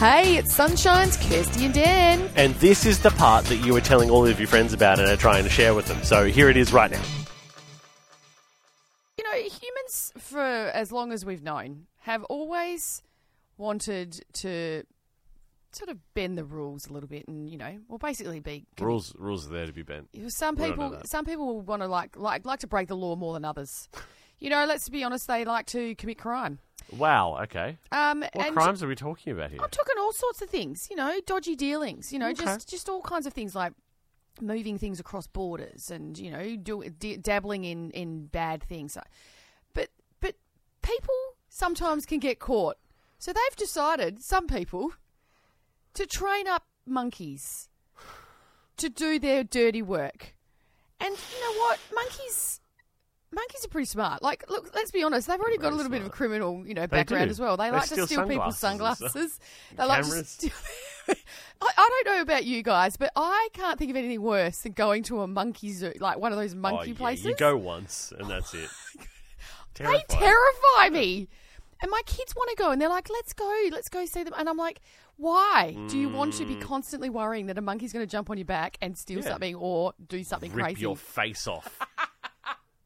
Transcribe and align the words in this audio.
Hey, 0.00 0.38
it's 0.38 0.54
Sunshine's 0.54 1.18
Kirsty 1.18 1.66
and 1.66 1.74
Dan. 1.74 2.30
And 2.34 2.54
this 2.54 2.86
is 2.86 3.00
the 3.00 3.10
part 3.10 3.44
that 3.44 3.56
you 3.56 3.74
were 3.74 3.82
telling 3.82 4.08
all 4.08 4.26
of 4.26 4.40
your 4.40 4.48
friends 4.48 4.72
about 4.72 4.98
and 4.98 5.06
are 5.06 5.14
trying 5.14 5.44
to 5.44 5.50
share 5.50 5.74
with 5.74 5.84
them. 5.88 6.02
So 6.04 6.24
here 6.24 6.48
it 6.48 6.56
is 6.56 6.72
right 6.72 6.90
now. 6.90 7.02
You 9.18 9.24
know, 9.24 9.36
humans, 9.36 10.10
for 10.16 10.40
as 10.40 10.90
long 10.90 11.12
as 11.12 11.26
we've 11.26 11.42
known, 11.42 11.84
have 11.98 12.24
always 12.24 13.02
wanted 13.58 14.24
to 14.36 14.84
sort 15.72 15.90
of 15.90 15.98
bend 16.14 16.38
the 16.38 16.46
rules 16.46 16.86
a 16.86 16.94
little 16.94 17.06
bit 17.06 17.28
and, 17.28 17.46
you 17.46 17.58
know, 17.58 17.76
well, 17.86 17.98
basically 17.98 18.40
be. 18.40 18.64
Rules 18.80 19.14
rules 19.18 19.46
are 19.48 19.52
there 19.52 19.66
to 19.66 19.72
be 19.74 19.82
bent. 19.82 20.08
Some 20.28 20.56
people, 20.56 20.98
some 21.04 21.26
people 21.26 21.60
want 21.60 21.82
to 21.82 21.88
like, 21.88 22.16
like, 22.16 22.46
like 22.46 22.60
to 22.60 22.66
break 22.66 22.88
the 22.88 22.96
law 22.96 23.16
more 23.16 23.34
than 23.34 23.44
others. 23.44 23.86
You 24.40 24.50
know, 24.50 24.64
let's 24.66 24.88
be 24.88 25.04
honest, 25.04 25.26
they 25.26 25.44
like 25.44 25.66
to 25.66 25.94
commit 25.96 26.18
crime. 26.18 26.58
Wow, 26.90 27.38
okay. 27.42 27.78
Um, 27.92 28.24
What 28.32 28.52
crimes 28.52 28.82
are 28.82 28.88
we 28.88 28.96
talking 28.96 29.32
about 29.32 29.50
here? 29.50 29.60
I'm 29.62 29.70
talking 29.70 29.94
all 29.98 30.12
sorts 30.12 30.42
of 30.42 30.50
things, 30.50 30.88
you 30.90 30.96
know, 30.96 31.20
dodgy 31.24 31.54
dealings, 31.54 32.12
you 32.12 32.18
know, 32.18 32.30
Okay. 32.30 32.44
just 32.44 32.68
just 32.68 32.88
all 32.88 33.02
kinds 33.02 33.26
of 33.26 33.32
things 33.32 33.54
like 33.54 33.72
moving 34.40 34.78
things 34.78 34.98
across 34.98 35.26
borders 35.26 35.90
and 35.90 36.18
you 36.18 36.30
know, 36.30 36.56
do, 36.56 36.82
d- 36.98 37.16
dabbling 37.18 37.64
in 37.64 37.90
in 37.92 38.26
bad 38.26 38.62
things. 38.64 38.96
But 39.74 39.90
but 40.20 40.34
people 40.82 41.14
sometimes 41.48 42.06
can 42.06 42.18
get 42.18 42.38
caught, 42.40 42.76
so 43.18 43.32
they've 43.32 43.56
decided 43.56 44.22
some 44.22 44.46
people 44.48 44.92
to 45.94 46.06
train 46.06 46.48
up 46.48 46.64
monkeys 46.86 47.68
to 48.78 48.88
do 48.88 49.18
their 49.18 49.44
dirty 49.44 49.82
work. 49.82 50.34
And 50.98 51.14
you 51.14 51.40
know 51.40 51.60
what, 51.60 51.78
monkeys. 51.94 52.60
Monkeys 53.32 53.64
are 53.64 53.68
pretty 53.68 53.86
smart. 53.86 54.22
Like, 54.22 54.44
look, 54.50 54.74
let's 54.74 54.90
be 54.90 55.02
honest. 55.04 55.28
They've 55.28 55.38
already 55.38 55.56
got 55.58 55.72
a 55.72 55.76
little 55.76 55.90
bit 55.90 56.00
of 56.00 56.08
a 56.08 56.10
criminal, 56.10 56.66
you 56.66 56.74
know, 56.74 56.86
background 56.88 57.30
as 57.30 57.38
well. 57.38 57.56
They, 57.56 57.66
They 57.66 57.76
like 57.76 57.84
steal 57.86 58.06
to 58.06 58.12
steal 58.12 58.26
people's 58.26 58.58
sunglasses 58.58 59.14
and 59.14 59.30
sunglasses. 59.30 59.32
stuff. 59.34 59.46
They 59.76 59.84
like 59.84 60.04
to 60.04 60.24
steal. 60.24 60.50
I, 61.62 61.68
I 61.76 62.02
don't 62.04 62.14
know 62.16 62.22
about 62.22 62.44
you 62.44 62.62
guys, 62.62 62.96
but 62.96 63.12
I 63.14 63.48
can't 63.52 63.78
think 63.78 63.90
of 63.90 63.96
anything 63.96 64.22
worse 64.22 64.58
than 64.58 64.72
going 64.72 65.02
to 65.04 65.20
a 65.22 65.26
monkey 65.28 65.70
zoo, 65.72 65.92
like 66.00 66.18
one 66.18 66.32
of 66.32 66.38
those 66.38 66.54
Oh, 66.54 66.58
monkey 66.58 66.90
yeah, 66.90 66.96
places. 66.96 67.24
You 67.26 67.36
go 67.36 67.56
once 67.56 68.12
and 68.18 68.28
that's 68.28 68.52
it. 68.54 68.68
they 69.74 70.02
terrify 70.08 70.88
me. 70.90 71.28
And 71.82 71.90
my 71.90 72.02
kids 72.04 72.34
want 72.36 72.50
to 72.50 72.56
go, 72.56 72.70
and 72.72 72.78
they're 72.80 72.90
like, 72.90 73.08
"Let's 73.08 73.32
go, 73.32 73.68
let's 73.72 73.88
go 73.88 74.04
see 74.04 74.22
them." 74.22 74.34
And 74.36 74.50
I'm 74.50 74.58
like, 74.58 74.82
"Why 75.16 75.74
do 75.88 75.96
you 75.98 76.10
want 76.10 76.34
to 76.34 76.44
be 76.44 76.54
constantly 76.56 77.08
worrying 77.08 77.46
that 77.46 77.56
a 77.56 77.62
monkey's 77.62 77.90
going 77.94 78.04
to 78.06 78.10
jump 78.10 78.28
on 78.28 78.36
your 78.36 78.44
back 78.44 78.76
and 78.82 78.98
steal 78.98 79.20
Mm. 79.20 79.24
Yeah. 79.24 79.30
something 79.30 79.54
or 79.54 79.94
do 80.06 80.22
something 80.22 80.52
Rip 80.52 80.64
crazy?" 80.66 80.82
your 80.82 80.94
face 80.96 81.46
off. 81.46 81.78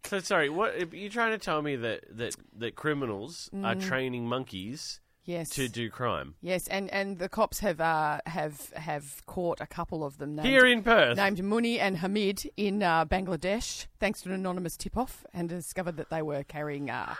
So 0.06 0.18
sorry, 0.20 0.48
what 0.48 0.74
are 0.74 0.96
you 0.96 1.08
trying 1.08 1.32
to 1.32 1.38
tell 1.38 1.62
me 1.62 1.76
that 1.76 2.04
that 2.16 2.36
that 2.58 2.74
criminals 2.74 3.50
are 3.62 3.74
training 3.74 4.26
monkeys 4.26 5.00
yes, 5.24 5.50
to 5.50 5.68
do 5.68 5.90
crime 5.90 6.34
yes, 6.40 6.68
and 6.68 6.90
and 6.90 7.18
the 7.18 7.28
cops 7.28 7.60
have 7.60 7.80
uh, 7.80 8.20
have 8.26 8.70
have 8.74 9.22
caught 9.26 9.60
a 9.60 9.66
couple 9.66 10.04
of 10.04 10.18
them 10.18 10.36
named, 10.36 10.48
here 10.48 10.66
in 10.66 10.82
Perth? 10.82 11.16
named 11.16 11.42
Muni 11.42 11.78
and 11.80 11.98
Hamid 11.98 12.50
in 12.56 12.82
uh, 12.82 13.04
Bangladesh, 13.04 13.86
thanks 13.98 14.22
to 14.22 14.28
an 14.28 14.34
anonymous 14.34 14.76
tip-off, 14.76 15.24
and 15.32 15.48
discovered 15.48 15.96
that 15.96 16.10
they 16.10 16.22
were 16.22 16.42
carrying 16.44 16.90
uh, 16.90 17.14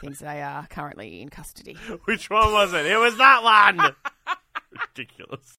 things. 0.00 0.20
They 0.20 0.42
are 0.42 0.66
currently 0.68 1.20
in 1.20 1.28
custody. 1.28 1.74
Which 2.04 2.30
one 2.30 2.52
was 2.52 2.72
it? 2.72 2.86
It 2.86 2.96
was 2.96 3.16
that 3.18 3.42
one. 3.42 3.94
Ridiculous. 4.96 5.58